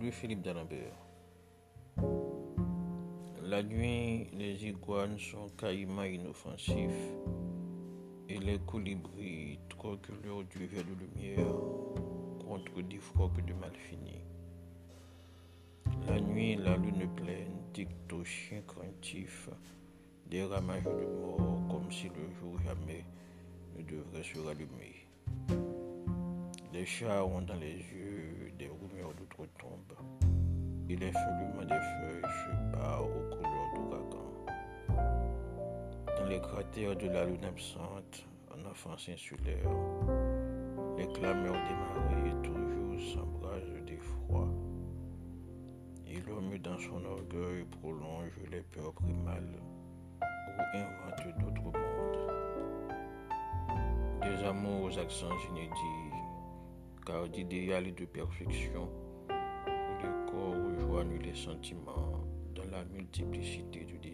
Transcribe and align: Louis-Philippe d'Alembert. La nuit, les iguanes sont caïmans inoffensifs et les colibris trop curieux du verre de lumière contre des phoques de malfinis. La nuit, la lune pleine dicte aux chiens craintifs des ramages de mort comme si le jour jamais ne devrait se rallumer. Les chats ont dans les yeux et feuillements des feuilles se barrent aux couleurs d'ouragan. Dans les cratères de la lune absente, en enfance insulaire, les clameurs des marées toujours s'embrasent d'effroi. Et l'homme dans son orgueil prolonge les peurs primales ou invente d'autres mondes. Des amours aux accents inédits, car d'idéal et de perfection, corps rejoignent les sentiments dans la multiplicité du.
Louis-Philippe 0.00 0.42
d'Alembert. 0.42 0.92
La 3.42 3.62
nuit, 3.62 4.28
les 4.34 4.66
iguanes 4.66 5.18
sont 5.18 5.48
caïmans 5.56 6.04
inoffensifs 6.04 7.14
et 8.28 8.38
les 8.38 8.58
colibris 8.66 9.58
trop 9.68 9.96
curieux 9.96 10.44
du 10.50 10.66
verre 10.66 10.84
de 10.84 10.94
lumière 10.94 11.54
contre 12.46 12.82
des 12.82 12.98
phoques 12.98 13.44
de 13.46 13.54
malfinis. 13.54 14.24
La 16.06 16.20
nuit, 16.20 16.56
la 16.56 16.76
lune 16.76 17.08
pleine 17.16 17.56
dicte 17.72 18.12
aux 18.12 18.24
chiens 18.24 18.62
craintifs 18.66 19.48
des 20.28 20.44
ramages 20.44 20.84
de 20.84 21.06
mort 21.20 21.60
comme 21.70 21.90
si 21.90 22.08
le 22.08 22.30
jour 22.38 22.58
jamais 22.64 23.04
ne 23.76 23.82
devrait 23.82 24.22
se 24.22 24.38
rallumer. 24.40 25.06
Les 26.72 26.84
chats 26.84 27.24
ont 27.24 27.40
dans 27.40 27.54
les 27.54 27.76
yeux 27.76 28.05
et 30.88 30.96
feuillements 31.12 31.64
des 31.64 31.74
feuilles 31.74 32.22
se 32.22 32.76
barrent 32.76 33.04
aux 33.04 33.34
couleurs 33.34 33.70
d'ouragan. 33.74 34.30
Dans 36.18 36.26
les 36.26 36.40
cratères 36.40 36.96
de 36.96 37.08
la 37.08 37.24
lune 37.24 37.44
absente, 37.44 38.26
en 38.54 38.70
enfance 38.70 39.08
insulaire, 39.08 39.68
les 40.96 41.08
clameurs 41.08 41.52
des 41.52 41.74
marées 41.74 42.42
toujours 42.42 43.00
s'embrasent 43.00 43.84
d'effroi. 43.84 44.48
Et 46.06 46.20
l'homme 46.20 46.56
dans 46.58 46.78
son 46.78 47.04
orgueil 47.04 47.64
prolonge 47.64 48.38
les 48.50 48.62
peurs 48.62 48.92
primales 48.92 49.60
ou 50.22 50.76
invente 50.76 51.38
d'autres 51.40 51.62
mondes. 51.62 52.32
Des 54.22 54.44
amours 54.44 54.84
aux 54.84 54.98
accents 54.98 55.36
inédits, 55.50 56.14
car 57.04 57.28
d'idéal 57.28 57.88
et 57.88 57.92
de 57.92 58.04
perfection, 58.04 58.88
corps 60.30 60.54
rejoignent 60.54 61.18
les 61.18 61.34
sentiments 61.34 62.24
dans 62.54 62.70
la 62.70 62.84
multiplicité 62.84 63.84
du. 63.84 64.05